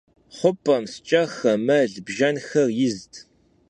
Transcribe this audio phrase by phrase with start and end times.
[0.37, 3.13] Xhup'em şşç'exer, mel- bjjenxer yizt.